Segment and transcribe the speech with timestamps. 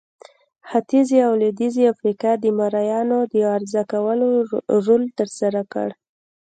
[0.69, 4.27] ختیځې او لوېدیځې افریقا د مریانو د عرضه کولو
[4.85, 5.89] رول ترسره کړ.